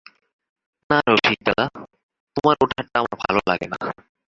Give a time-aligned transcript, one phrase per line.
[0.89, 1.65] না রসিকদাদা,
[2.35, 3.77] তোমার ও ঠাট্টা আমার ভালো লাগে না।